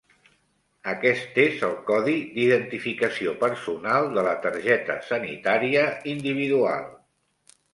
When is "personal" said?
3.43-4.09